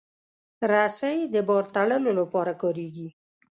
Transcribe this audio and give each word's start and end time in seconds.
رسۍ 0.71 1.17
د 1.33 1.35
بار 1.47 1.63
تړلو 1.75 2.11
لپاره 2.19 2.53
کارېږي. 2.61 3.07